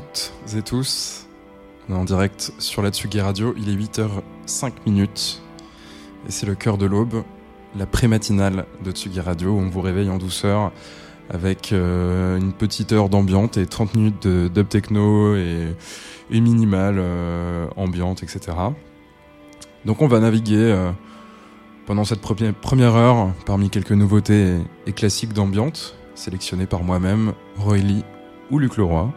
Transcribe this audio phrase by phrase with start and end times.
[0.00, 1.26] Toutes et tous.
[1.88, 3.54] On est en direct sur la Tsugi Radio.
[3.56, 5.42] Il est 8h05 minutes
[6.26, 7.22] et c'est le cœur de l'aube,
[7.76, 10.72] la pré-matinale de Tsugi Radio où on vous réveille en douceur
[11.28, 15.74] avec euh, une petite heure d'ambiante et 30 minutes de dub techno et,
[16.30, 18.56] et minimal euh, ambiante, etc.
[19.84, 20.90] Donc on va naviguer euh,
[21.86, 28.04] pendant cette première, heure parmi quelques nouveautés et, classiques d'ambiance sélectionnés par moi-même, Royly
[28.50, 29.12] ou Luc Leroy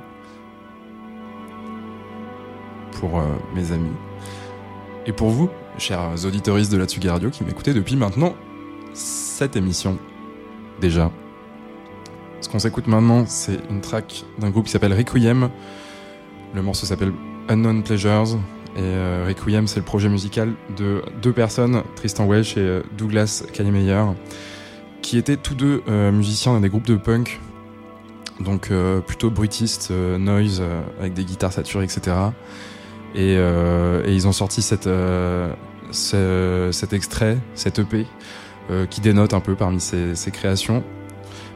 [3.00, 3.24] pour euh,
[3.56, 3.92] mes amis
[5.06, 8.36] et pour vous, chers auditeuristes de la Tsugi Radio qui m'écoutez depuis maintenant
[8.94, 9.98] cette émission
[10.80, 11.12] déjà.
[12.42, 15.50] Ce qu'on s'écoute maintenant, c'est une track d'un groupe qui s'appelle Requiem.
[16.54, 17.14] Le morceau s'appelle
[17.50, 18.38] Unknown Pleasures.
[18.76, 23.44] Et euh, Requiem, c'est le projet musical de deux personnes, Tristan Welch et euh, Douglas
[23.54, 24.04] Kalimeyer.
[25.02, 27.42] qui étaient tous deux musiciens dans des groupes de punk,
[28.40, 28.72] donc
[29.06, 30.64] plutôt bruitistes, noise,
[30.98, 32.16] avec des guitares saturées, etc.
[33.16, 33.38] Et,
[34.08, 34.90] ils ont sorti cette,
[35.92, 38.06] cet extrait, cette EP,
[38.90, 40.84] qui dénote un peu parmi ces, créations,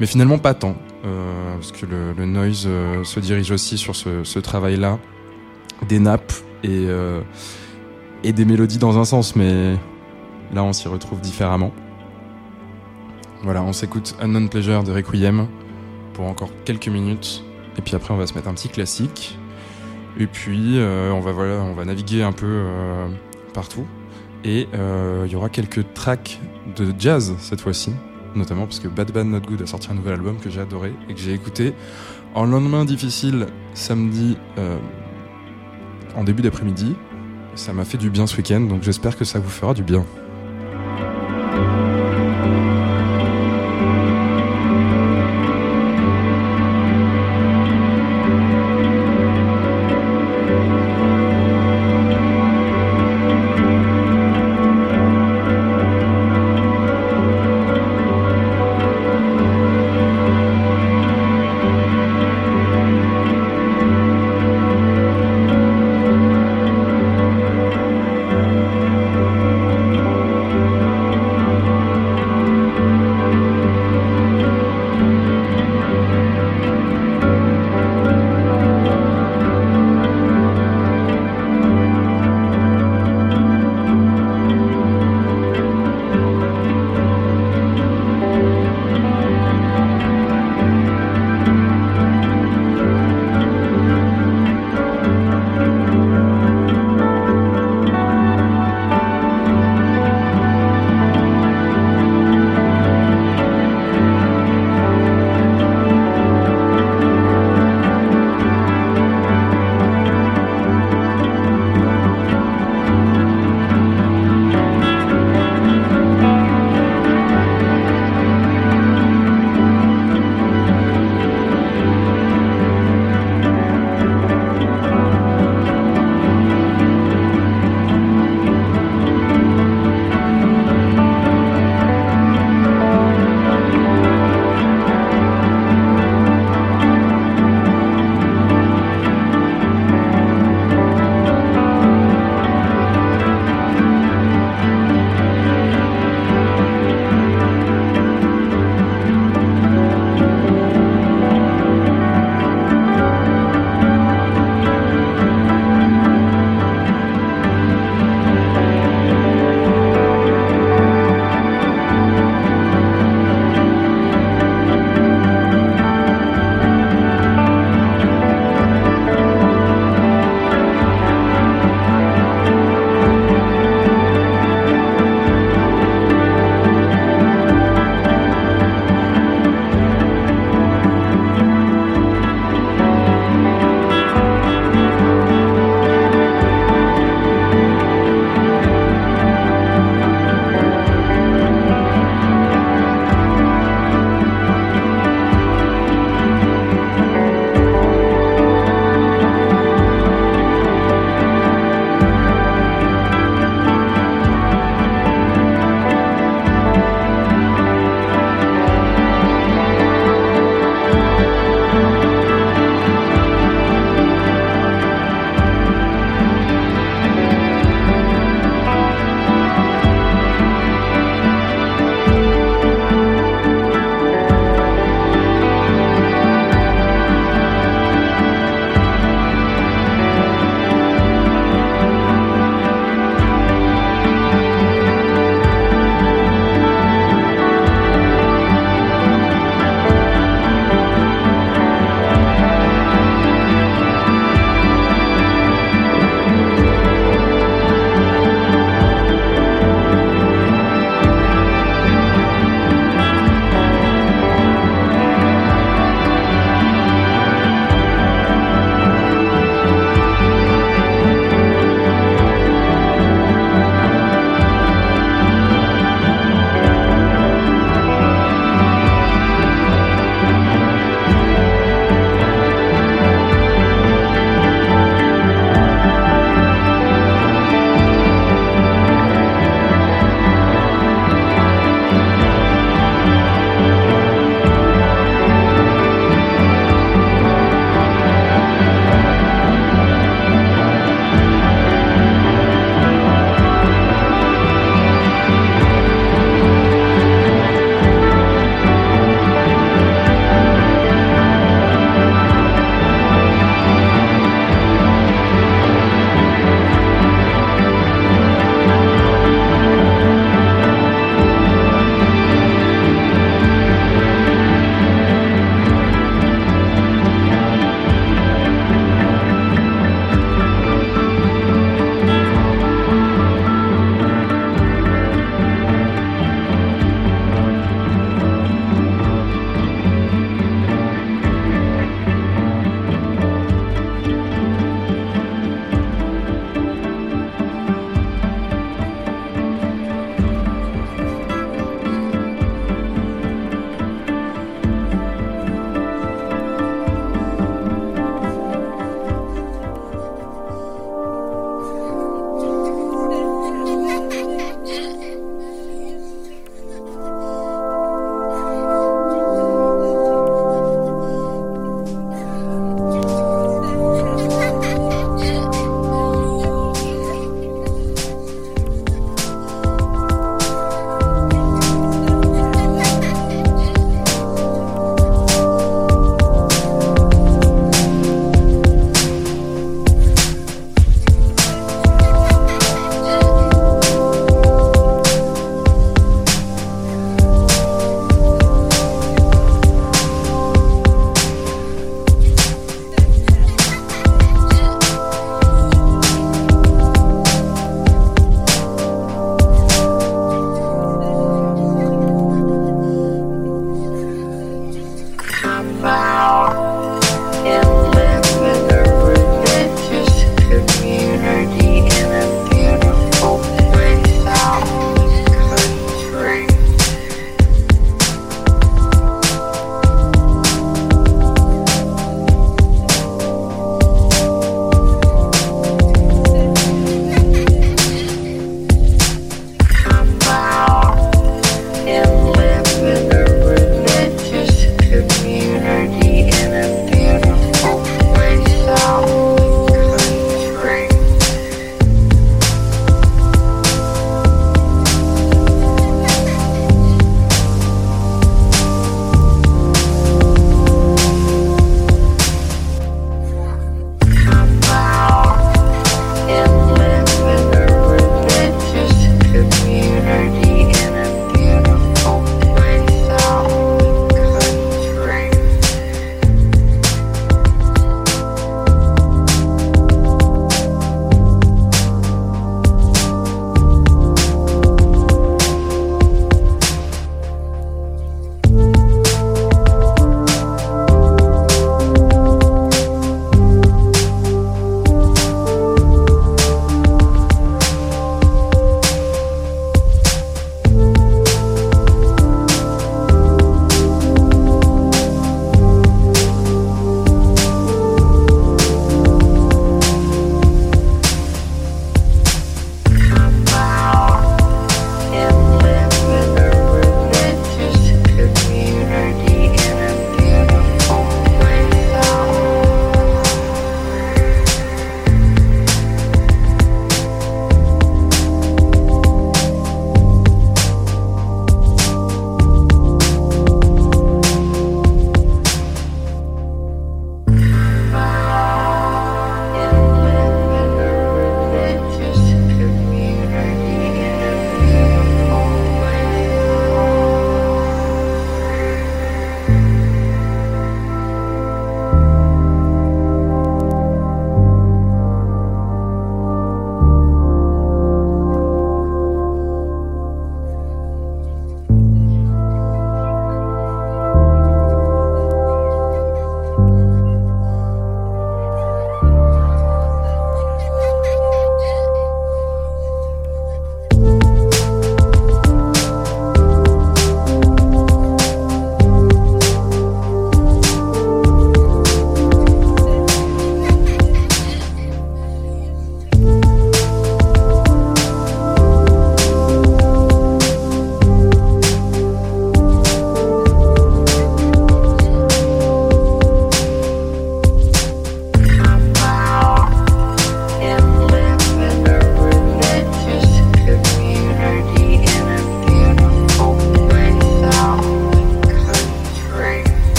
[0.00, 2.68] mais finalement pas tant, parce que le, noise
[3.04, 4.98] se dirige aussi sur ce, ce travail-là,
[5.88, 6.32] des nappes
[6.64, 6.86] et
[8.24, 9.76] et des mélodies dans un sens, mais
[10.52, 11.72] là on s'y retrouve différemment.
[13.42, 15.48] Voilà, on s'écoute Unknown Pleasure de Requiem
[16.14, 17.44] pour encore quelques minutes,
[17.76, 19.38] et puis après on va se mettre un petit classique,
[20.18, 23.08] et puis euh, on va voilà, on va naviguer un peu euh,
[23.54, 23.86] partout,
[24.44, 26.40] et euh, il y aura quelques tracks
[26.76, 27.92] de jazz cette fois-ci,
[28.34, 30.92] notamment parce que Bad Bad Not Good a sorti un nouvel album que j'ai adoré
[31.08, 31.74] et que j'ai écouté
[32.34, 34.36] en lendemain difficile samedi
[36.16, 36.96] en début d'après-midi
[37.54, 40.04] ça m'a fait du bien ce week-end, donc j'espère que ça vous fera du bien.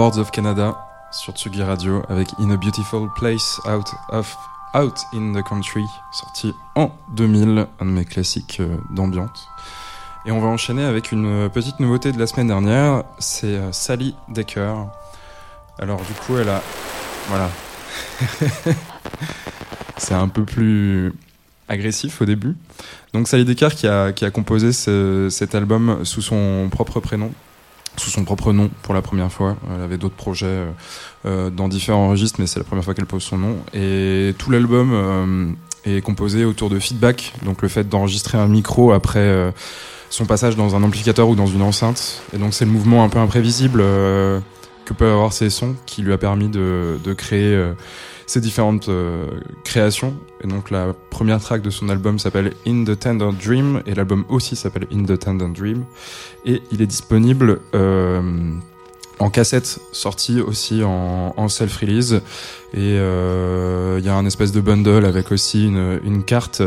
[0.00, 0.78] Boards of Canada
[1.10, 4.34] sur Tsugi Radio avec In a Beautiful Place Out of
[4.72, 9.46] Out in the Country, sorti en 2000, un de mes classiques euh, d'ambiance.
[10.24, 14.14] Et on va enchaîner avec une petite nouveauté de la semaine dernière, c'est euh, Sally
[14.30, 14.86] Decker.
[15.78, 16.62] Alors du coup, elle a...
[17.28, 17.50] Voilà.
[19.98, 21.12] c'est un peu plus
[21.68, 22.56] agressif au début.
[23.12, 27.30] Donc Sally Decker qui a, qui a composé cet album sous son propre prénom,
[27.96, 29.56] sous son propre nom pour la première fois.
[29.74, 30.70] Elle avait d'autres projets euh,
[31.26, 33.56] euh, dans différents registres, mais c'est la première fois qu'elle pose son nom.
[33.74, 35.46] Et tout l'album euh,
[35.84, 39.52] est composé autour de feedback, donc le fait d'enregistrer un micro après
[40.10, 42.22] son passage dans un amplificateur ou dans une enceinte.
[42.34, 46.12] Et donc c'est le mouvement un peu imprévisible que peuvent avoir ces sons qui lui
[46.12, 47.58] a permis de, de créer
[48.30, 49.26] ses différentes euh,
[49.64, 50.14] créations.
[50.44, 54.24] Et donc la première track de son album s'appelle In the Tender Dream et l'album
[54.28, 55.84] aussi s'appelle In the Tender Dream.
[56.46, 58.22] Et il est disponible euh,
[59.18, 62.20] en cassette sortie aussi en, self-release.
[62.72, 66.62] Et euh, il y a un espèce de bundle avec aussi une, une carte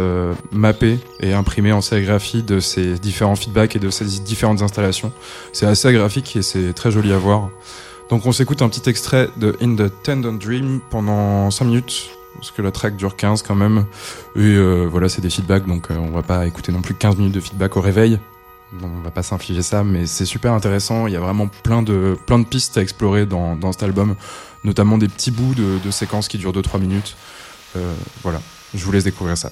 [0.52, 5.14] mappée et imprimée en sérigraphie de ces différents feedbacks et de ces différentes installations.
[5.54, 7.52] C'est assez graphique et c'est très joli à voir.
[8.14, 12.52] Donc on s'écoute un petit extrait de In the Tendon Dream pendant 5 minutes, parce
[12.52, 13.88] que la track dure 15 quand même.
[14.36, 17.18] Et euh, voilà, c'est des feedbacks, donc euh, on va pas écouter non plus 15
[17.18, 18.20] minutes de feedback au réveil.
[18.84, 21.08] on va pas s'infliger ça, mais c'est super intéressant.
[21.08, 24.16] Il y a vraiment plein de, plein de pistes à explorer dans, dans cet album,
[24.64, 27.16] notamment des petits bouts de, séquences qui durent 2-3 minutes.
[27.76, 28.44] Euh, voilà,
[28.76, 29.52] je vous laisse découvrir ça.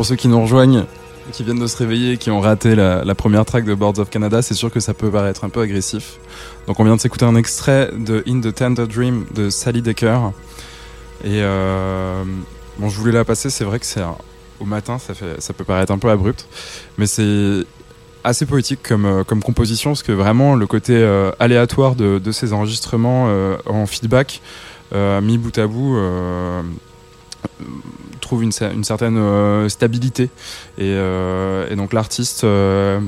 [0.00, 0.86] Pour ceux qui nous rejoignent,
[1.30, 4.40] qui viennent de se réveiller, qui ont raté la, première track de Boards of Canada,
[4.40, 6.16] c'est sûr que ça peut paraître un peu agressif.
[6.66, 10.32] Donc on vient de s'écouter un extrait de In the Tender Dream de Sally Decker.
[11.22, 12.24] Et euh,
[12.78, 14.00] bon, je voulais la passer, c'est vrai que c'est
[14.58, 16.46] au matin, ça, peut paraître un peu abrupt,
[16.96, 17.66] mais c'est
[18.24, 23.28] assez poétique comme, euh, composition, parce que vraiment le côté euh, aléatoire de, ces enregistrements
[23.66, 24.40] en feedback,
[24.94, 25.98] mis bout à bout,
[28.38, 30.24] une, cer- une certaine euh, stabilité.
[30.78, 33.00] Et, euh, et donc l'artiste euh,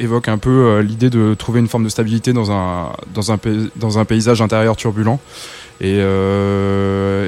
[0.00, 3.38] évoque un peu l'idée de trouver une forme de stabilité dans un, dans un,
[3.76, 5.20] dans un paysage intérieur turbulent.
[5.80, 5.98] Et,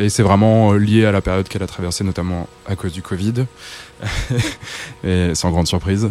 [0.08, 3.46] c'est vraiment lié à la période qu'elle a traversée, notamment à cause du Covid.
[5.04, 6.10] et sans grande surprise.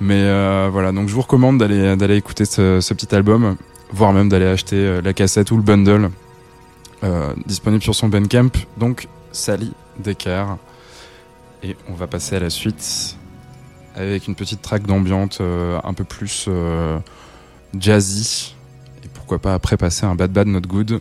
[0.00, 0.22] Mais
[0.70, 3.56] voilà, donc je vous recommande d'aller écouter ce, petit album,
[3.92, 6.10] voire même d'aller acheter la cassette ou le bundle
[7.46, 8.50] disponible sur son Bandcamp.
[8.76, 10.56] Donc Sally Decker.
[11.64, 13.16] Et on va passer à la suite
[13.94, 16.98] avec une petite track d'ambiance euh, un peu plus euh,
[17.78, 18.54] jazzy.
[19.02, 21.00] Et pourquoi pas après passer un Bad Bad Not Good.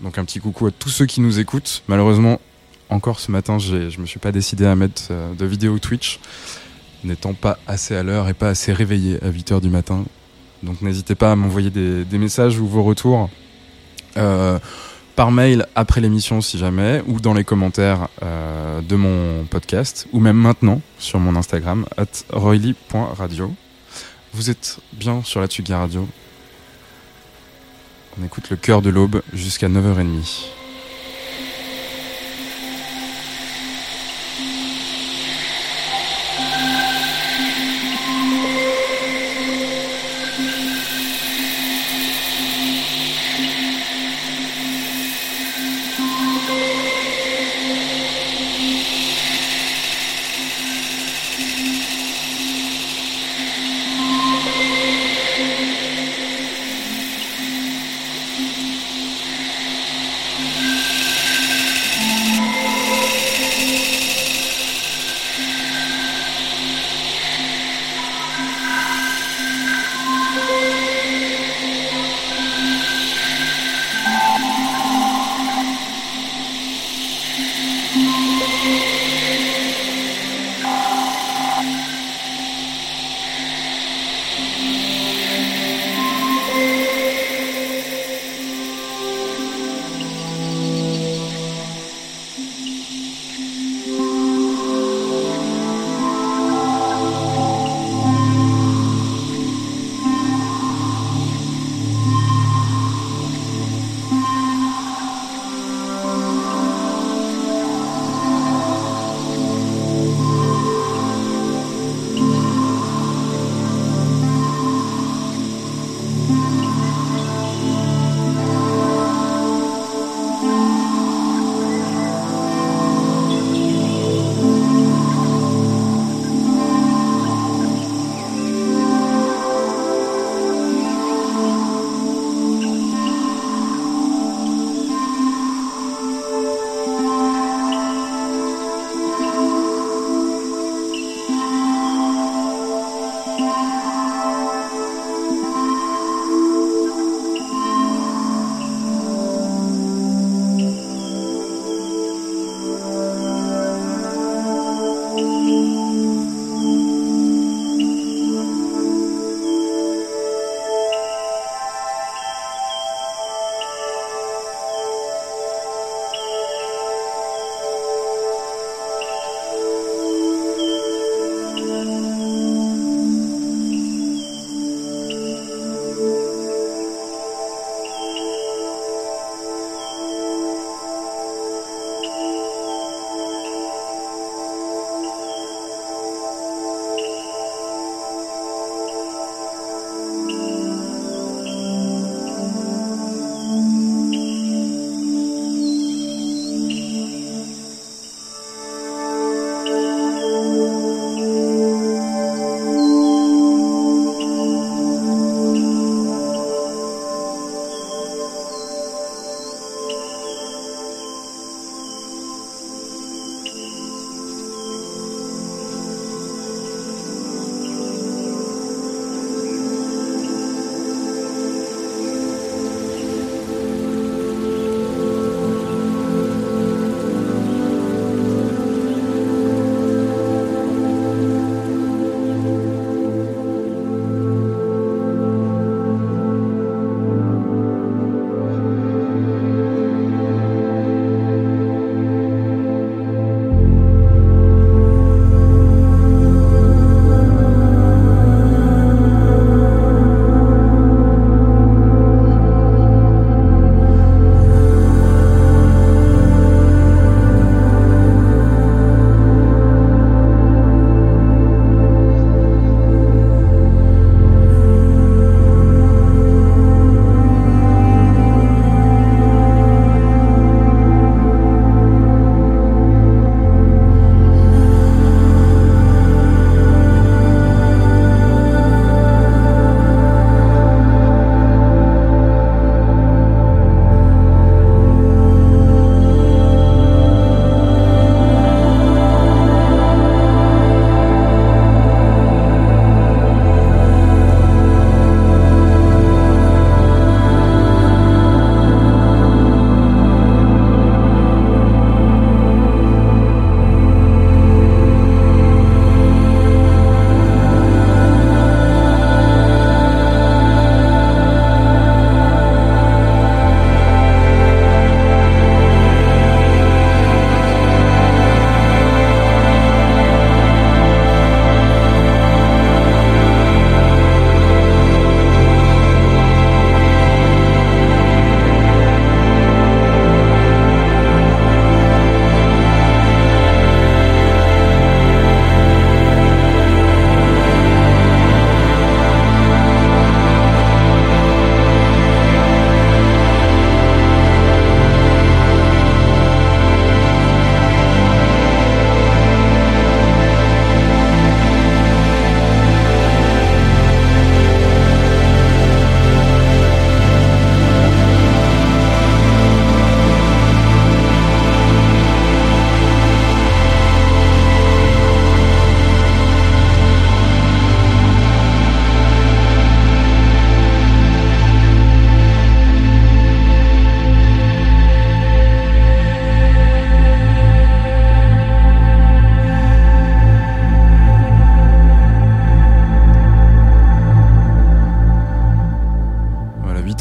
[0.00, 1.84] Donc un petit coucou à tous ceux qui nous écoutent.
[1.86, 2.40] Malheureusement,
[2.90, 6.18] encore ce matin, je me suis pas décidé à mettre euh, de vidéo Twitch,
[7.04, 10.04] n'étant pas assez à l'heure et pas assez réveillé à 8h du matin.
[10.64, 13.30] Donc n'hésitez pas à m'envoyer des, messages ou vos retours
[15.16, 20.20] par mail après l'émission si jamais, ou dans les commentaires euh, de mon podcast, ou
[20.20, 23.52] même maintenant sur mon Instagram, at royly.radio.
[24.34, 26.06] Vous êtes bien sur la Tsugi Radio.
[28.20, 30.65] On écoute le cœur de l'aube jusqu'à 9h30.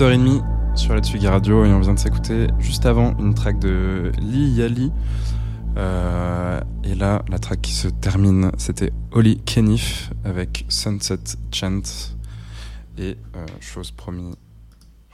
[0.06, 0.44] 8h30
[0.76, 4.52] sur la Tsugi Radio et on vient de s'écouter juste avant une track de Li
[4.52, 4.92] Yali.
[5.78, 11.18] Euh, et là, la track qui se termine, c'était Holly Kenneth avec Sunset
[11.52, 11.82] Chant.
[13.00, 14.36] Et euh, chose promis,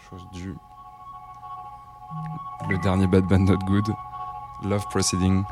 [0.10, 0.56] chose due,
[2.70, 3.94] le dernier Bad Band Not Good,
[4.66, 5.44] Love Proceeding.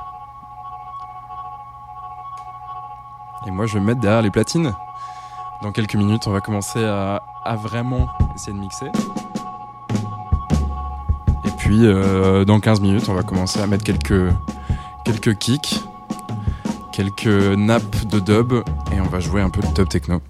[3.47, 4.73] Et moi, je vais me mettre derrière les platines.
[5.61, 7.21] Dans quelques minutes, on va commencer à
[7.55, 8.91] vraiment essayer de mixer.
[11.59, 14.33] Puis, euh, dans 15 minutes, on va commencer à mettre quelques,
[15.05, 15.81] quelques kicks,
[16.91, 18.53] quelques nappes de dub,
[18.91, 20.21] et on va jouer un peu de dub techno.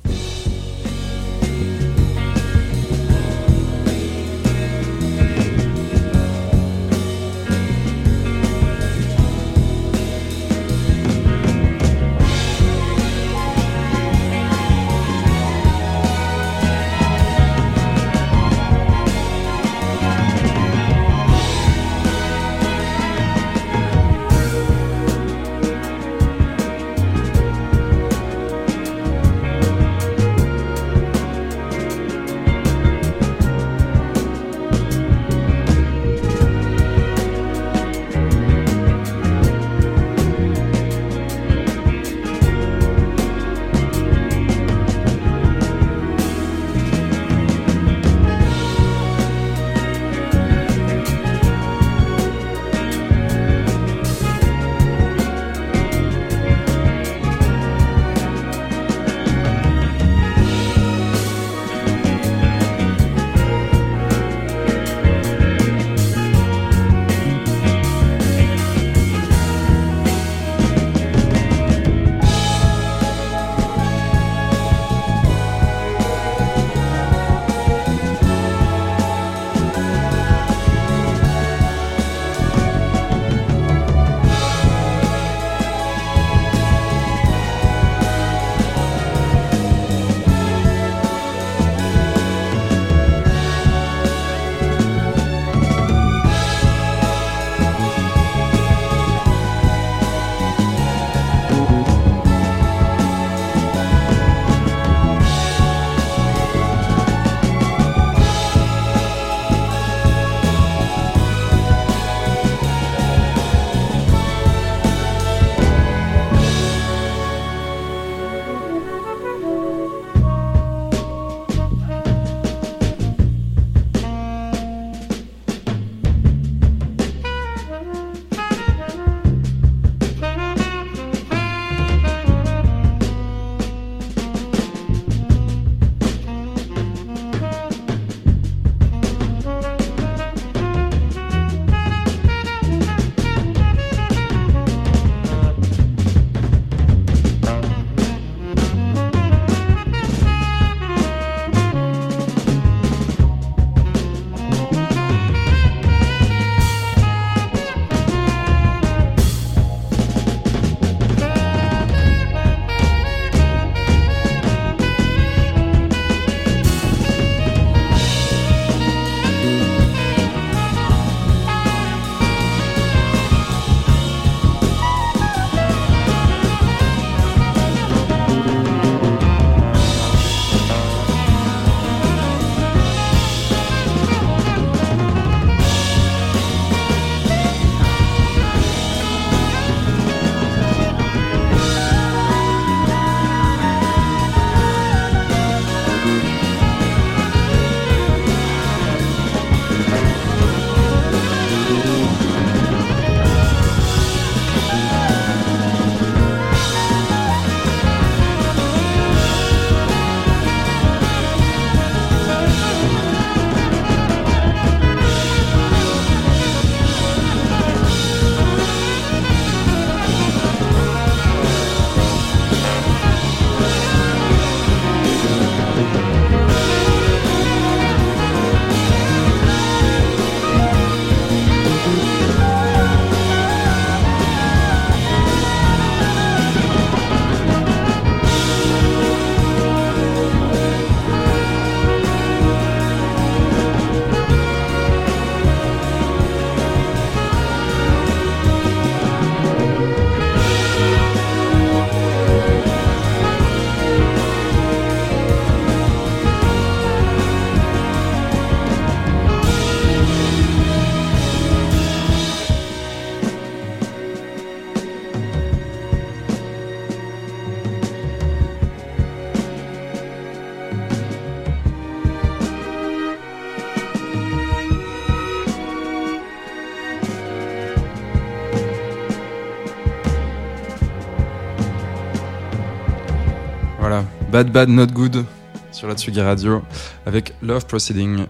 [284.31, 285.25] Bad Bad Not Good
[285.71, 286.61] sur la Tsugi Radio
[287.07, 288.25] avec Love Proceeding.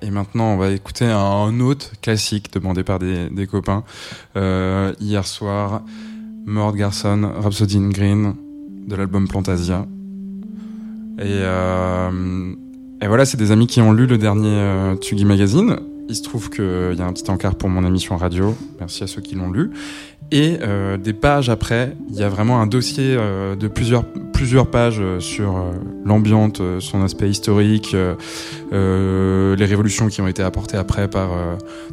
[0.00, 3.84] Et maintenant, on va écouter un autre classique demandé par des, copains.
[4.36, 5.82] Euh, hier soir,
[6.46, 8.34] Mort Garson, Rhapsody in Green
[8.86, 9.86] de l'album Plantasia.
[11.18, 12.54] Et, euh,
[13.02, 15.76] et voilà, c'est des amis qui ont lu le dernier euh, Tsugi Magazine.
[16.08, 18.54] Il se trouve qu'il y a un petit encart pour mon émission radio.
[18.78, 19.70] Merci à ceux qui l'ont lu.
[20.32, 24.66] Et euh, des pages après, il y a vraiment un dossier euh, de plusieurs, plusieurs
[24.66, 25.70] pages euh, sur euh,
[26.04, 31.28] l'ambiance, euh, son aspect historique, euh, les révolutions qui ont été apportées après par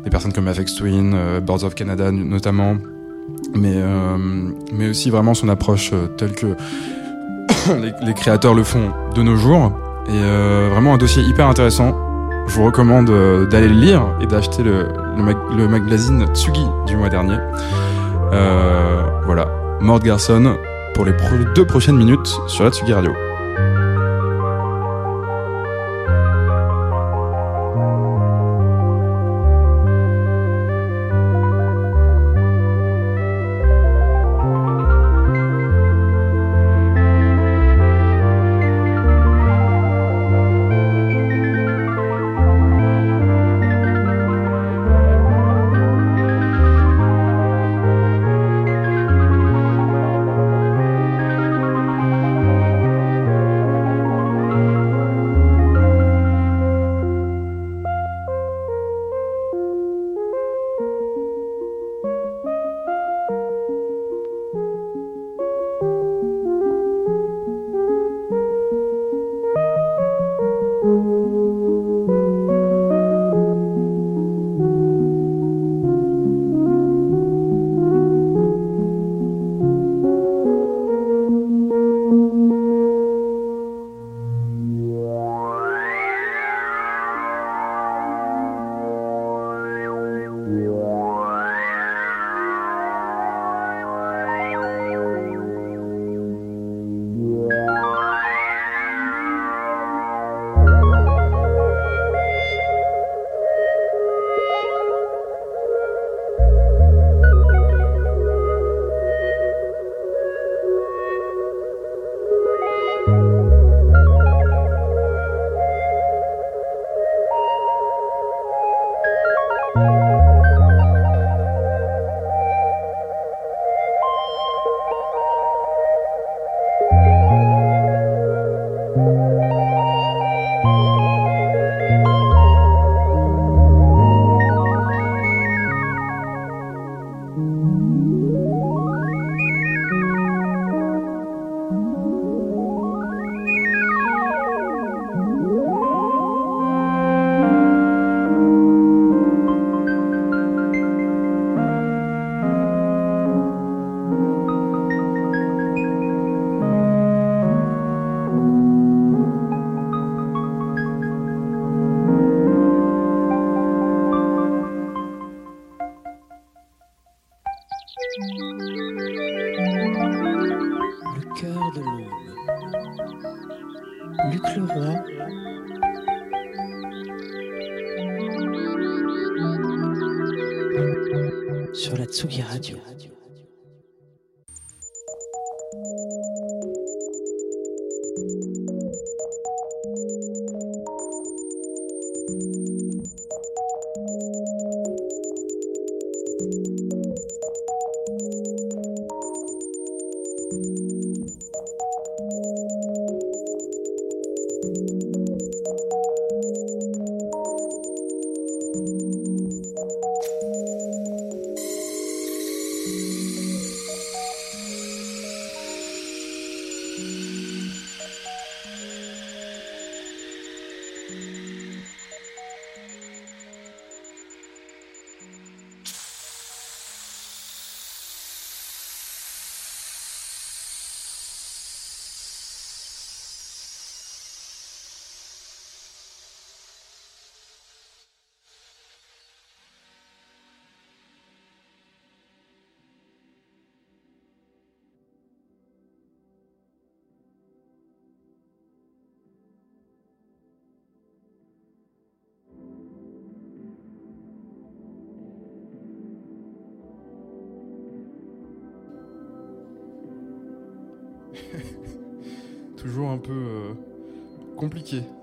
[0.04, 1.16] des personnes comme Afex Twin,
[1.46, 2.78] Boards of Canada notamment,
[3.56, 3.78] mais,
[4.74, 6.48] mais aussi vraiment son approche telle que
[8.06, 9.72] les, créateurs le font de nos jours.
[10.10, 11.96] Et vraiment un dossier hyper intéressant.
[12.48, 13.06] Je vous recommande
[13.50, 17.38] d'aller le lire et d'acheter le, le, mag- le magazine Tsugi du mois dernier.
[18.34, 19.48] Euh, voilà,
[19.80, 20.58] Mort Garson
[20.94, 21.14] pour les
[21.56, 23.14] deux prochaines minutes sur la Tsugi Radio.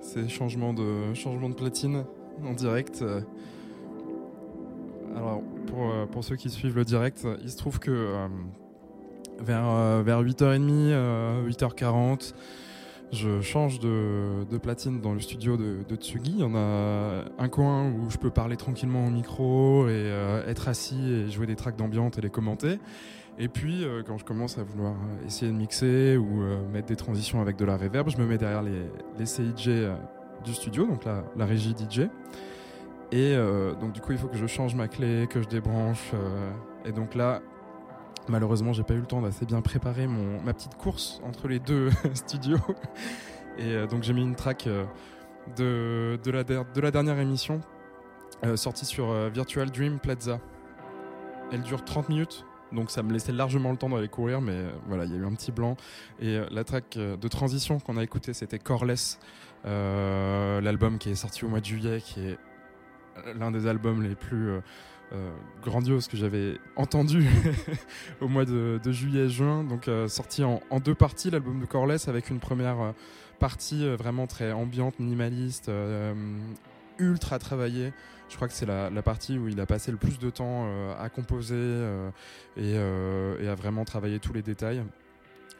[0.00, 2.04] Ces changements de, changements de platine
[2.44, 3.04] en direct.
[5.16, 8.28] Alors, pour, euh, ceux qui suivent le direct, il se trouve que euh,
[9.40, 12.34] vers, vers 8h30, 8h40,
[13.12, 16.32] je change de, platine dans le studio de, de, Tsugi.
[16.32, 20.12] Il y en a un coin où je peux parler tranquillement au micro et
[20.46, 22.78] être assis et jouer des tracks d'ambiance et les commenter.
[23.40, 26.88] Et puis, euh, quand je commence à vouloir euh, essayer de mixer ou euh, mettre
[26.88, 28.82] des transitions avec de la reverb, je me mets derrière les,
[29.18, 29.88] les
[30.44, 32.02] du studio, donc la, la régie DJ.
[33.12, 33.34] Et
[33.80, 36.12] donc, du coup, il faut que je change ma clé, que je débranche.
[36.84, 37.42] et donc là,
[38.28, 41.90] malheureusement, j'ai pas eu le temps d'assez bien préparer ma petite course entre les deux
[42.14, 42.58] studios.
[43.58, 44.68] Et donc, j'ai mis une track
[45.56, 47.60] de, de, la, de la dernière émission
[48.54, 50.40] sortie sur Virtual Dream Plaza.
[51.52, 54.70] Elle dure 30 minutes donc ça me laissait largement le temps d'aller courir, mais euh,
[54.86, 55.76] voilà, il y a eu un petit blanc.
[56.20, 59.18] Et euh, la track euh, de transition qu'on a écouté, c'était Coreless,
[59.64, 62.38] l'album qui est sorti au mois de juillet, qui est
[63.38, 64.50] l'un des albums les plus
[65.62, 67.26] grandioses que j'avais entendu
[68.20, 69.64] au mois de, juillet-juin.
[69.64, 72.94] Donc sorti en, deux parties, l'album de Coreless, avec une première
[73.38, 75.70] partie vraiment très ambiante, minimaliste,
[76.98, 77.92] ultra travaillée
[78.30, 80.94] je crois que c'est la, partie où il a passé le plus de temps euh,
[80.98, 82.10] à composer euh,
[82.58, 84.82] euh, et, à vraiment travailler tous les détails.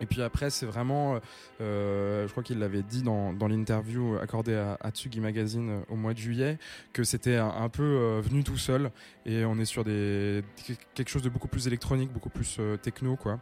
[0.01, 1.21] Et puis après, c'est vraiment,
[1.59, 6.59] je crois qu'il l'avait dit dans, l'interview accordée à, Tsugi Magazine au mois de juillet,
[6.93, 8.91] que c'était un, peu venu tout seul.
[9.27, 10.43] Et on est sur des,
[10.95, 13.41] quelque chose de beaucoup plus électronique, beaucoup plus techno, quoi.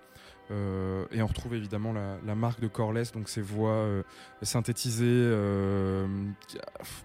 [0.51, 4.03] Euh, et on retrouve évidemment la, marque de Corless, donc ses voix euh,
[4.43, 6.07] synthétisées, euh,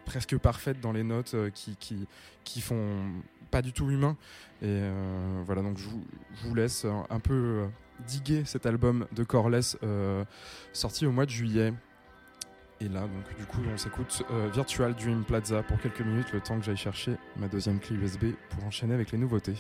[0.06, 2.08] presque parfaites dans les notes, qui, qui,
[2.44, 3.12] qui, font
[3.52, 4.18] pas du tout humain.
[4.62, 4.82] Et
[5.46, 5.88] voilà, donc je
[6.44, 7.68] vous, laisse un peu
[8.08, 9.78] diguer cet album de Corless
[10.74, 11.74] sorti au mois de juillet.
[12.82, 14.24] Et là, donc du coup, on s'écoute
[14.54, 18.26] Virtual Dream Plaza pour quelques minutes, le temps que j'aille chercher ma deuxième clé USB
[18.50, 19.56] pour enchaîner avec les nouveautés.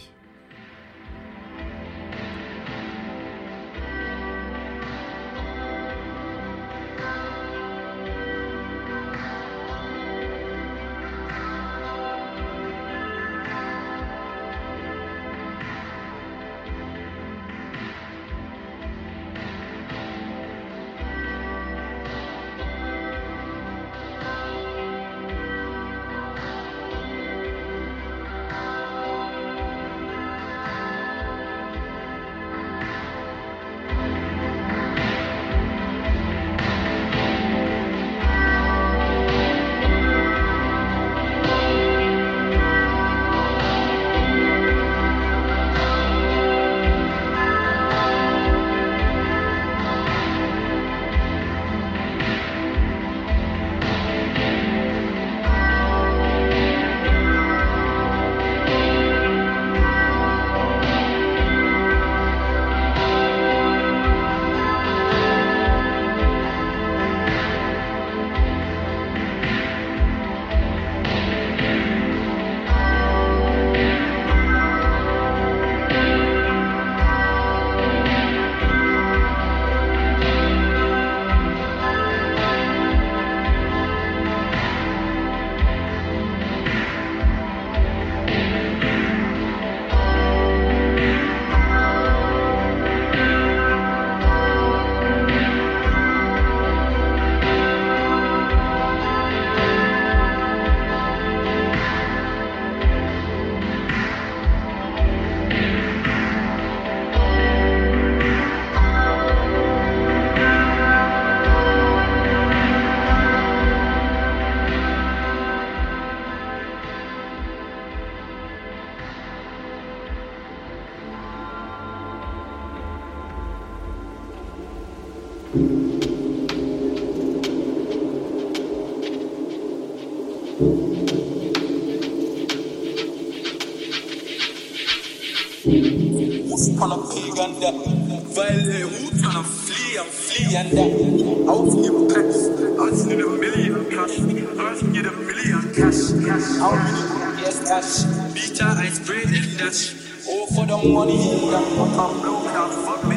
[150.73, 151.55] don't wanna hear.
[151.55, 153.12] I'm broke,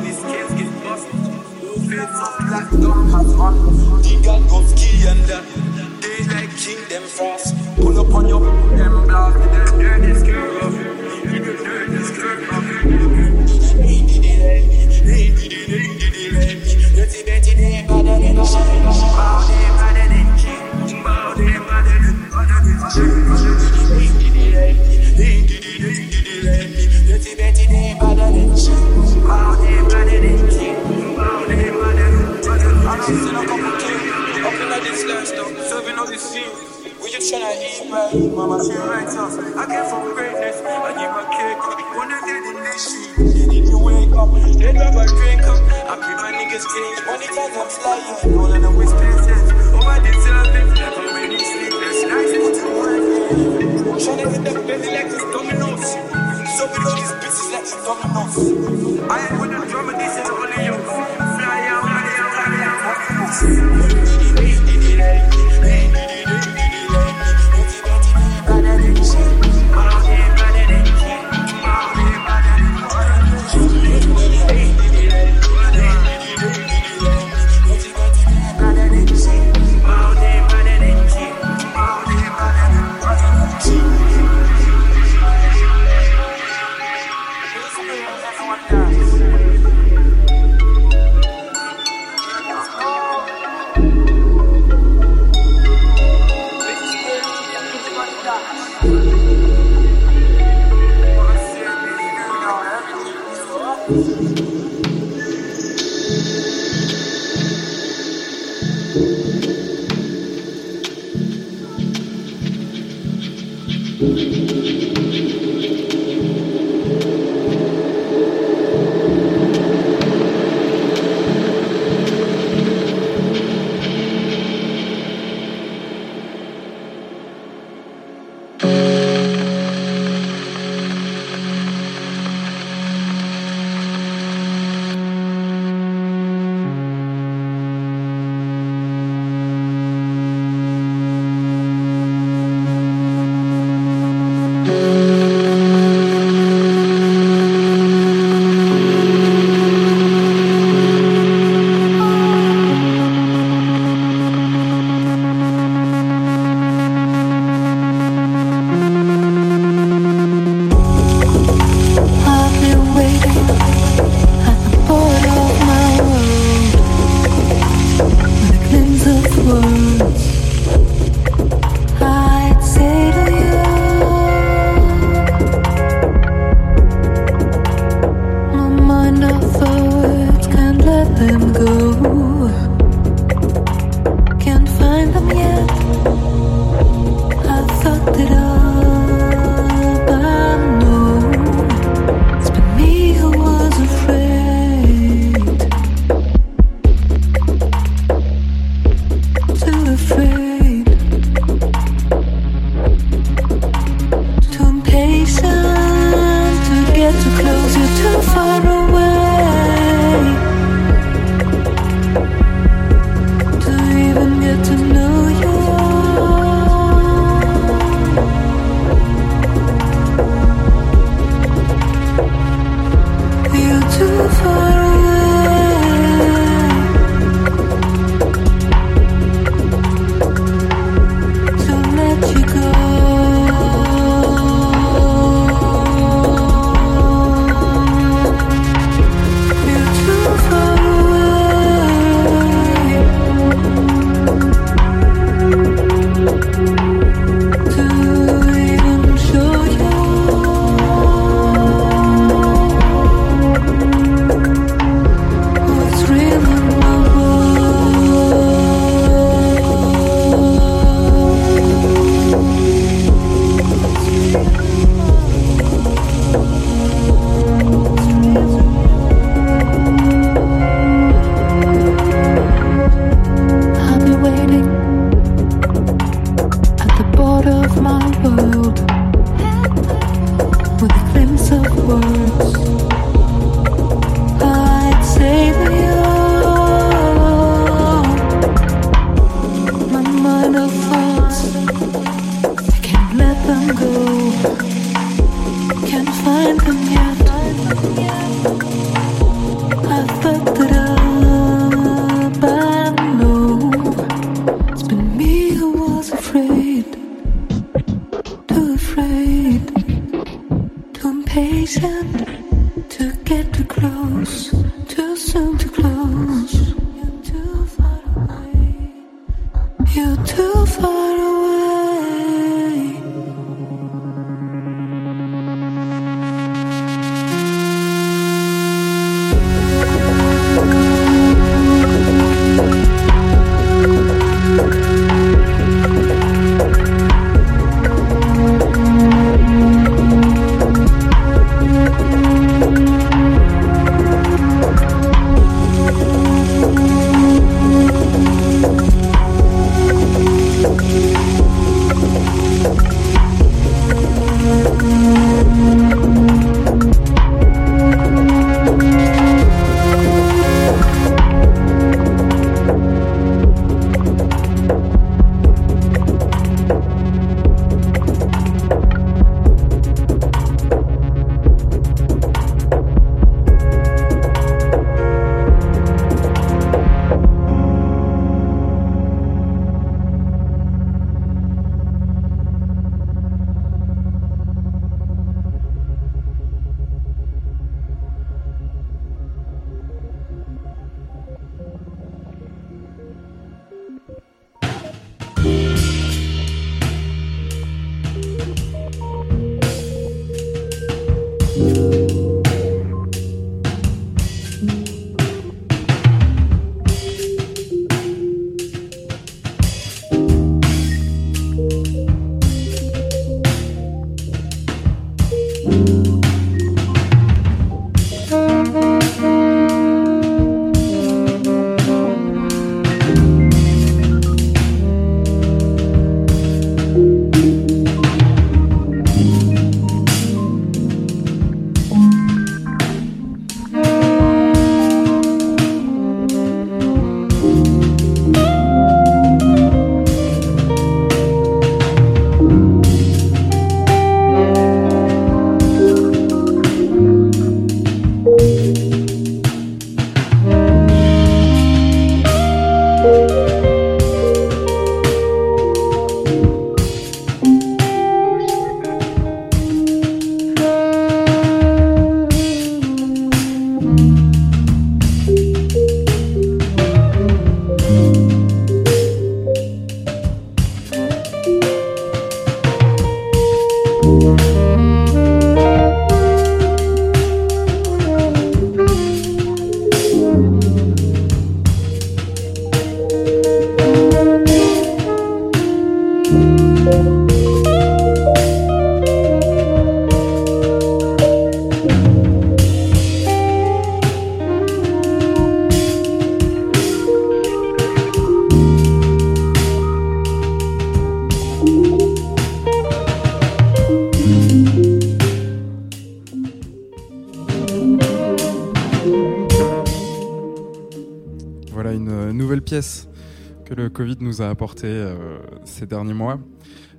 [513.96, 516.38] Covid nous a apporté euh, ces derniers mois.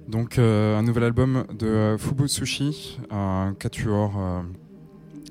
[0.08, 4.44] Donc euh, un nouvel album de euh, Fubu Sushi, un quatuor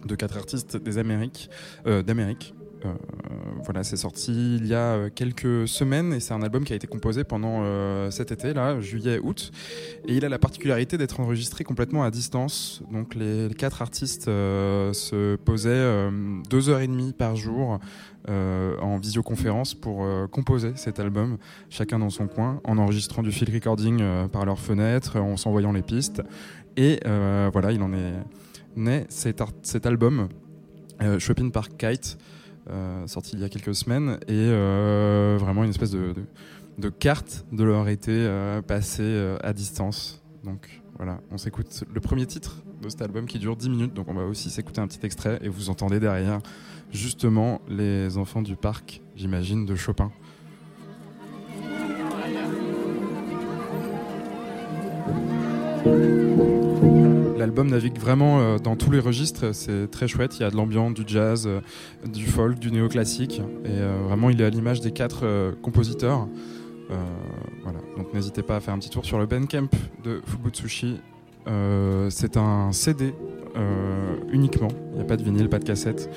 [0.05, 1.51] de quatre artistes des Amériques,
[1.85, 2.55] d'Amérique.
[3.67, 6.77] Voilà, c'est sorti il y a euh, quelques semaines et c'est un album qui a
[6.77, 9.51] été composé pendant euh, cet été, là, juillet-août.
[10.07, 12.81] Et il a la particularité d'être enregistré complètement à distance.
[12.93, 16.11] Donc les, quatre artistes euh, se posaient
[16.49, 17.81] deux heures et demie par jour
[18.29, 21.39] en visioconférence pour composer cet album,
[21.71, 25.83] chacun dans son coin, en enregistrant du field recording par leur fenêtre, en s'envoyant les
[25.83, 26.23] pistes.
[26.77, 27.01] Et
[27.53, 28.14] voilà, il en est
[28.77, 30.29] né cet, album,
[31.19, 32.19] Shopping Park Kite,
[33.07, 36.14] sorti il y a quelques semaines, et euh, vraiment une espèce de,
[36.99, 40.23] carte de leur été euh, passé euh, à distance.
[40.45, 44.09] Donc voilà, on s'écoute le premier titre de cet album qui dure 10 minutes, donc
[44.09, 46.41] on va aussi s'écouter un petit extrait, et vous entendez derrière
[46.93, 50.11] justement les enfants du parc, j'imagine, de Chopin.
[57.37, 60.57] L'album navigue vraiment euh, dans tous les registres, c'est très chouette, il y a de
[60.57, 61.61] l'ambiance, du jazz, euh,
[62.07, 66.28] du folk, du néoclassique, et euh, vraiment il est à l'image des quatre compositeurs.
[67.62, 67.80] Voilà.
[67.97, 69.68] Donc n'hésitez pas à faire un petit tour sur le Bandcamp
[70.05, 71.01] de Fubutsushi.
[72.09, 73.12] C'est un CD
[74.32, 76.09] uniquement, il n'y a pas de vinyle, pas de cassette.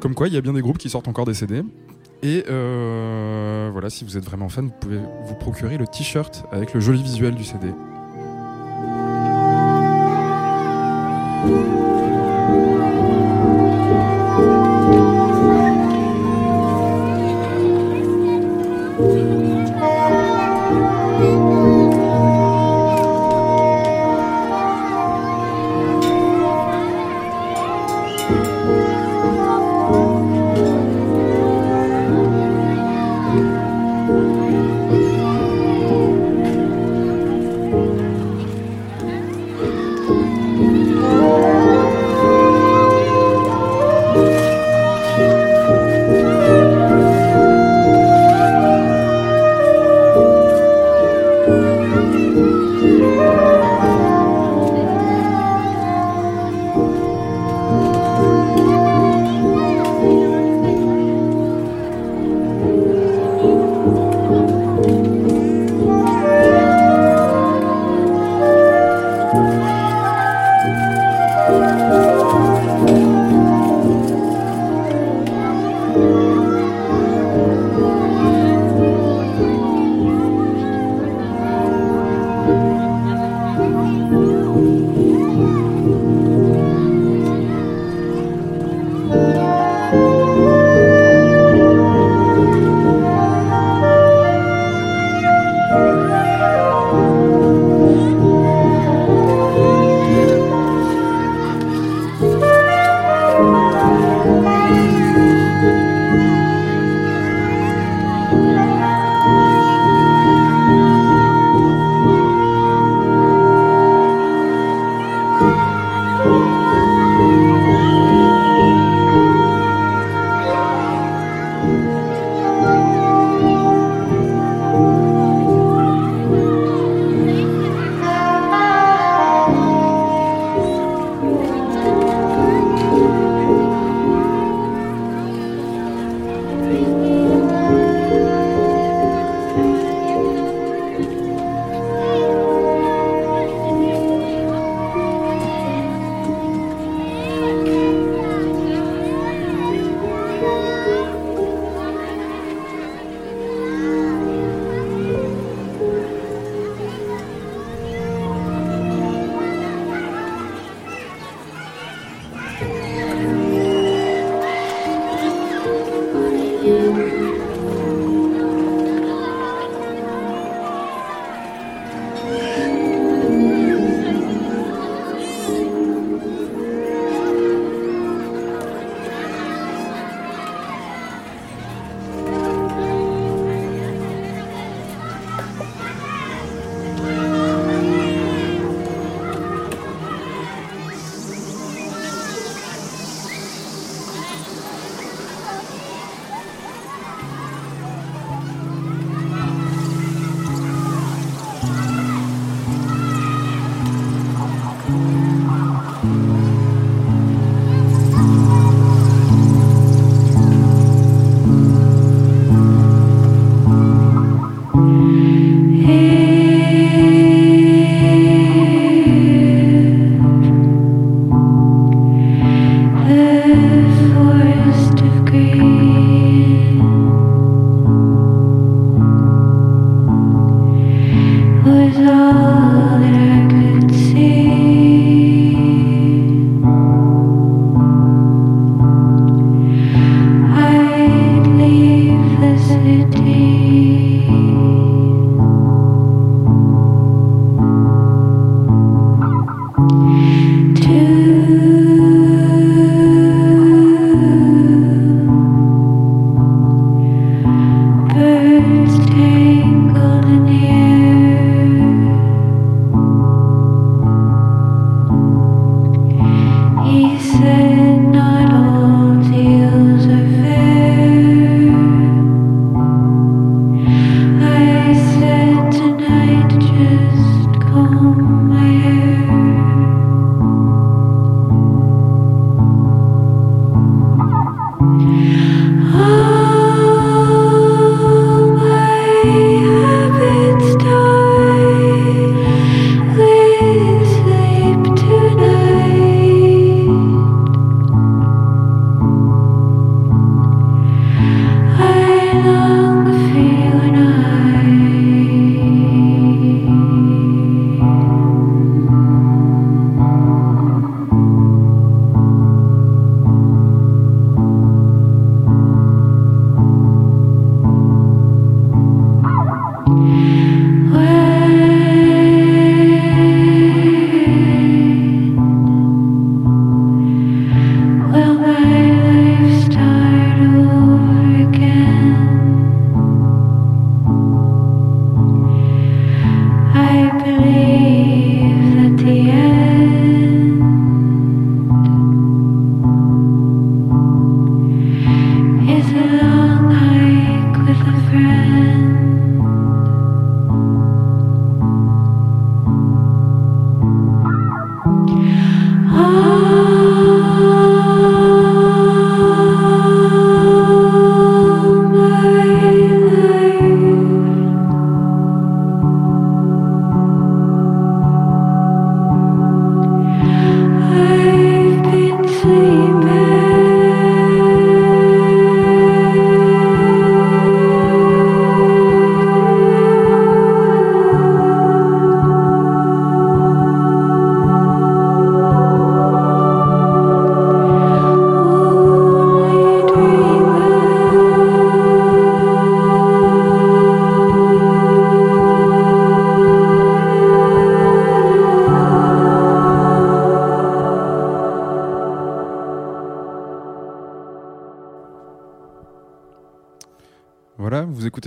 [0.00, 1.62] Comme quoi, il y a bien des groupes qui sortent encore des CD.
[2.22, 6.80] Et voilà, si vous êtes vraiment fan, vous pouvez vous procurer le t-shirt avec le
[6.80, 7.68] joli visuel du CD.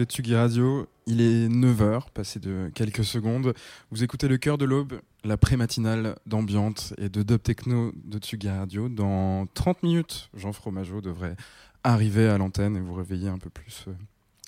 [0.05, 3.53] Tsugi Radio, il est 9h, passé de quelques secondes.
[3.91, 8.49] Vous écoutez le cœur de l'aube, la pré-matinale d'ambiante et de dub techno de Tsugi
[8.49, 8.87] Radio.
[8.87, 11.35] Dans 30 minutes, Jean Fromageau devrait
[11.83, 13.93] arriver à l'antenne et vous réveiller un peu plus euh,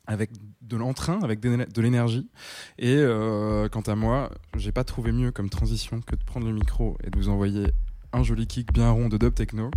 [0.05, 0.31] avec
[0.61, 2.29] de l'entrain, avec de l'énergie.
[2.77, 6.53] Et euh, quant à moi, j'ai pas trouvé mieux comme transition que de prendre le
[6.53, 7.67] micro et de vous envoyer
[8.13, 9.71] un joli kick bien rond de dub techno.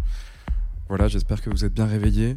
[0.89, 2.37] Voilà, j'espère que vous êtes bien réveillés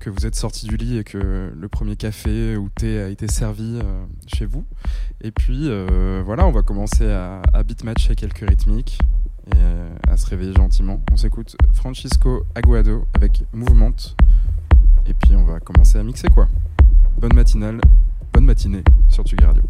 [0.00, 3.28] que vous êtes sorti du lit et que le premier café ou thé a été
[3.28, 4.64] servi euh, chez vous.
[5.20, 8.98] Et puis euh, voilà, on va commencer à, à beatmatcher quelques rythmiques
[9.46, 11.02] et euh, à se réveiller gentiment.
[11.12, 14.16] On s'écoute Francisco Aguado avec Movement.
[15.06, 16.48] Et puis on va commencer à mixer quoi.
[17.18, 17.80] Bonne matinale,
[18.32, 19.62] bonne matinée sur Tuggy Radio.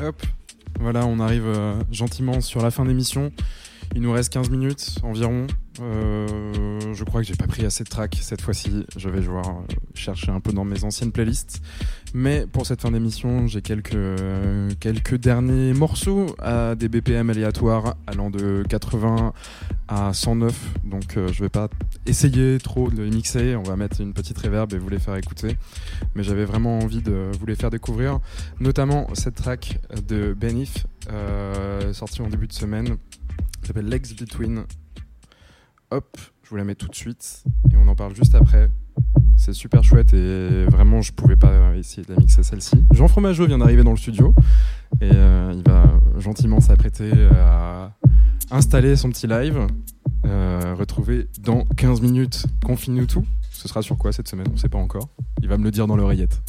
[0.00, 0.22] Hop,
[0.78, 3.32] voilà, on arrive euh, gentiment sur la fin d'émission.
[3.96, 5.46] Il nous reste 15 minutes environ.
[5.80, 8.86] Euh, je crois que j'ai pas pris assez de tracks cette fois-ci.
[8.96, 11.60] Je vais devoir euh, chercher un peu dans mes anciennes playlists.
[12.14, 17.96] Mais pour cette fin d'émission, j'ai quelques, euh, quelques derniers morceaux à des BPM aléatoires
[18.06, 19.32] allant de 80
[19.88, 20.74] à 109.
[20.84, 21.68] Donc je vais pas
[22.06, 23.56] essayer trop de les mixer.
[23.56, 25.56] On va mettre une petite reverb et vous les faire écouter.
[26.14, 28.20] Mais j'avais vraiment envie de vous les faire découvrir.
[28.60, 30.86] Notamment cette track de Benif,
[31.92, 32.96] sortie en début de semaine.
[33.64, 34.64] S'appelle Legs Between.
[35.90, 38.70] Hop, je vous la mets tout de suite et on en parle juste après.
[39.36, 42.84] C'est super chouette et vraiment je pouvais pas essayer de la mixer celle-ci.
[42.92, 44.34] Jean Fromageau vient d'arriver dans le studio
[45.00, 47.10] et euh, il va gentiment s'apprêter
[47.40, 47.92] à
[48.50, 49.66] installer son petit live.
[50.26, 50.74] Euh,
[51.40, 53.24] dans 15 minutes Confine-nous tout.
[53.50, 54.48] Ce sera sur quoi cette semaine?
[54.52, 55.08] On sait pas encore.
[55.40, 56.42] Il va me le dire dans l'oreillette.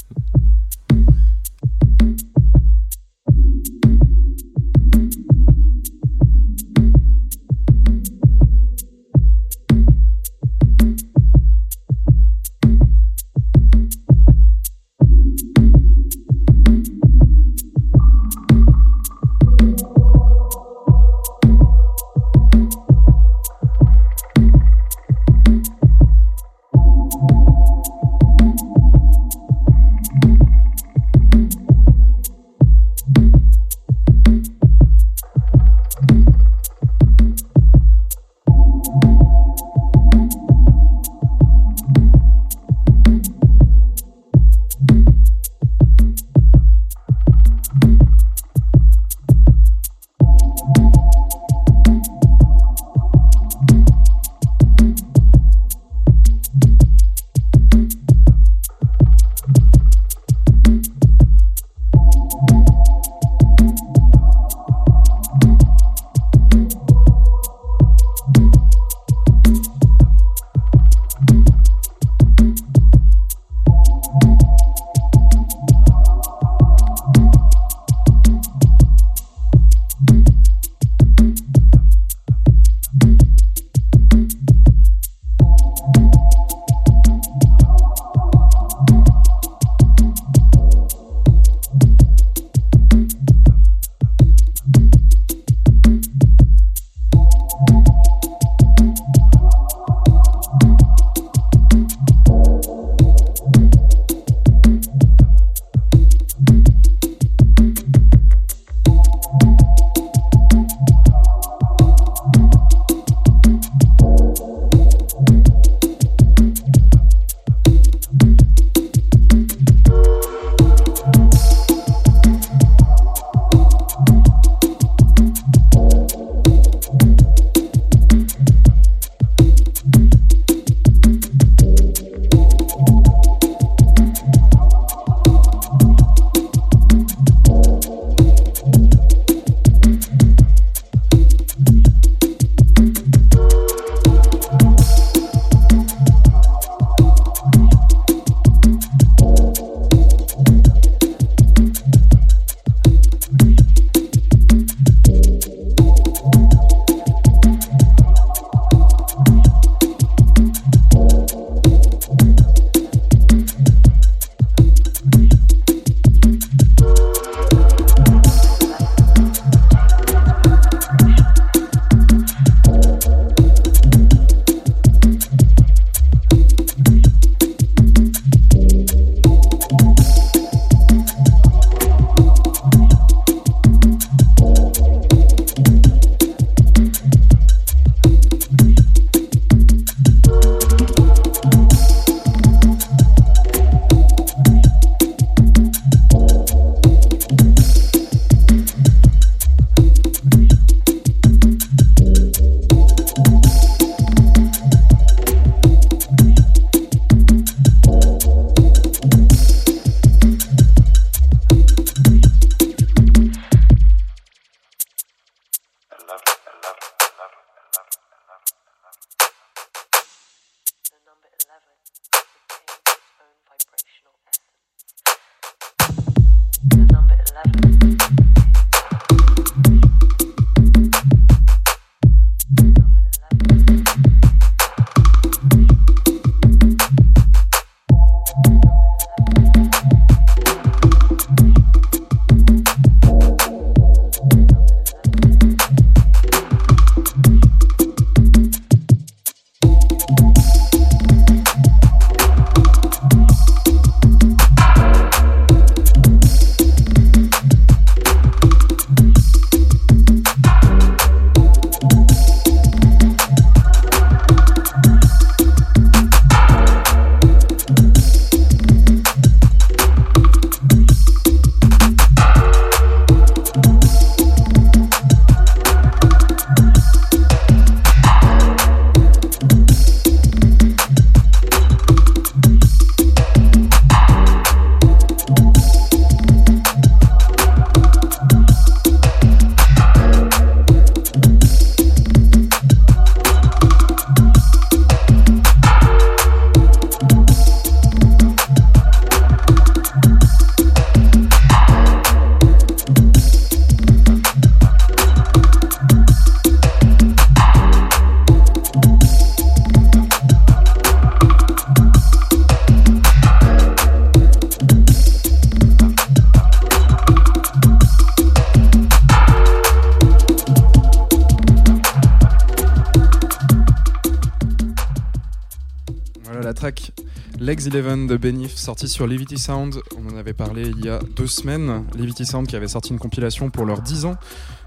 [327.60, 329.81] Legs 11 de Benif, sorti sur Levity Sound.
[329.98, 331.84] On en avait parlé il y a deux semaines.
[331.94, 334.15] Levity Sound qui avait sorti une compilation pour leurs 10 ans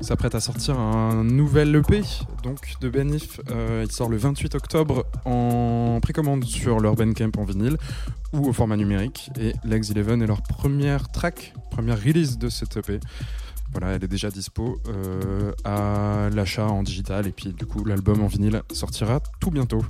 [0.02, 2.02] s'apprête à sortir un nouvel EP
[2.42, 3.40] donc de Benif.
[3.50, 7.78] Euh, il sort le 28 octobre en précommande sur leur Bandcamp en vinyle
[8.34, 9.30] ou au format numérique.
[9.40, 13.00] Et Legs 11 est leur première track, première release de cet EP.
[13.70, 18.22] Voilà, elle est déjà dispo euh, à l'achat en digital et puis du coup l'album
[18.22, 19.82] en vinyle sortira tout bientôt.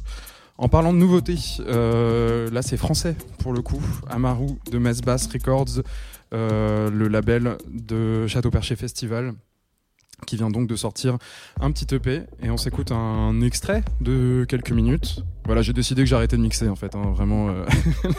[0.63, 3.83] En parlant de nouveautés, euh, là c'est français pour le coup.
[4.09, 5.83] Amaru de Bass Records,
[6.33, 9.35] euh, le label de Château Perché Festival
[10.25, 11.19] qui vient donc de sortir
[11.61, 15.25] un petit EP et on s'écoute un extrait de quelques minutes.
[15.45, 17.49] Voilà, j'ai décidé que j'arrêtais de mixer en fait, hein, vraiment.
[17.49, 17.65] Euh,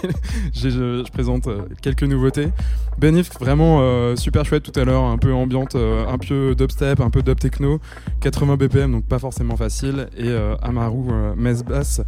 [0.53, 2.49] je, présente euh, quelques nouveautés.
[2.97, 7.09] Benif, vraiment euh, super chouette tout à l'heure, un peu ambiante, un peu dubstep, un
[7.09, 7.79] peu dub techno,
[8.21, 10.07] 80 BPM donc pas forcément facile.
[10.17, 10.31] Et
[10.61, 12.01] Amaru Mess Bass,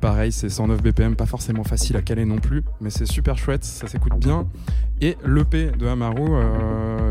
[0.00, 3.64] pareil, c'est 109 BPM, pas forcément facile à caler non plus, mais c'est super chouette,
[3.64, 4.46] ça s'écoute bien.
[5.00, 6.30] Et l'EP de Amaru,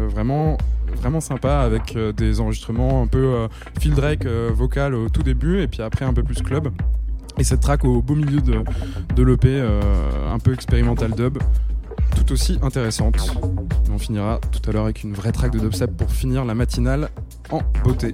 [0.10, 0.58] vraiment
[0.96, 3.48] vraiment sympa avec euh, des enregistrements un peu euh,
[3.80, 6.70] field rec euh, vocal au tout début et puis après un peu plus club.
[7.38, 8.64] Et cette track au beau milieu de,
[9.16, 9.62] de l'EP,
[10.30, 11.38] un peu expérimental dub,
[12.16, 13.34] tout aussi intéressante.
[13.90, 17.10] on finira tout à l'heure avec une vraie track de dubstep pour finir la matinale
[17.50, 18.14] en beauté.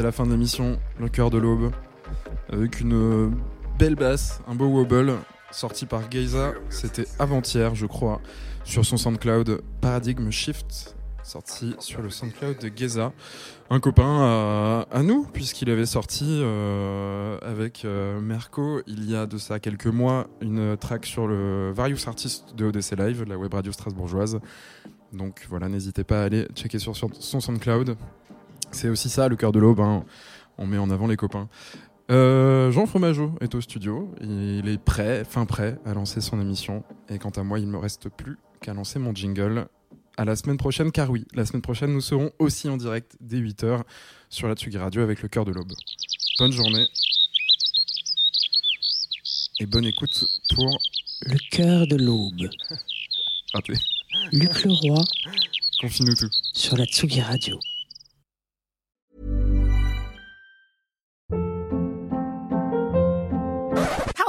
[0.00, 1.72] C'est la fin de l'émission, le cœur de l'aube,
[2.50, 3.30] avec une euh,
[3.78, 5.12] belle basse, un beau wobble,
[5.50, 8.22] sorti par Geysa, c'était avant-hier, je crois,
[8.64, 13.12] sur son SoundCloud Paradigm Shift, sorti sur le SoundCloud de Geysa,
[13.68, 19.36] un copain à, nous, puisqu'il avait sorti euh, avec euh, Merco, il y a de
[19.36, 23.70] ça quelques mois, une track sur le Various Artists de ODC Live, la web radio
[23.70, 24.40] strasbourgeoise.
[25.12, 27.98] Donc voilà, n'hésitez pas à aller checker sur son SoundCloud.
[28.72, 29.80] C'est aussi ça, le cœur de l'aube.
[29.80, 30.04] hein.
[30.58, 31.48] On met en avant les copains.
[32.10, 34.12] Euh, Jean Fromageau est au studio.
[34.20, 36.82] Il est prêt, fin prêt, à lancer son émission.
[37.08, 39.68] Et quant à moi, il ne me reste plus qu'à lancer mon jingle.
[40.16, 43.38] À la semaine prochaine, car oui, la semaine prochaine, nous serons aussi en direct dès
[43.38, 43.82] 8h
[44.28, 45.72] sur la Tsugi Radio avec le cœur de l'aube.
[46.38, 46.86] Bonne journée.
[49.60, 50.24] Et bonne écoute
[50.54, 50.78] pour
[51.22, 52.50] Le cœur de l'aube.
[53.54, 53.74] rater.
[54.32, 55.02] Luc Leroy
[55.80, 56.28] Confie-nous tout.
[56.52, 57.58] sur la Tsugi Radio.